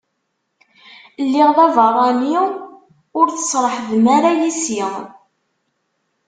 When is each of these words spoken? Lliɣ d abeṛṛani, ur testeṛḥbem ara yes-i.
Lliɣ 1.23 1.49
d 1.57 1.57
abeṛṛani, 1.65 2.37
ur 3.19 3.27
testeṛḥbem 3.29 4.05
ara 4.15 4.31
yes-i. 4.39 4.83